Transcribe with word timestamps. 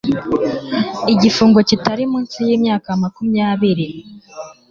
igifungo 1.13 1.59
kitari 1.69 2.03
munsi 2.11 2.37
y 2.47 2.51
imyaka 2.55 2.89
makumyabiri 3.01 3.87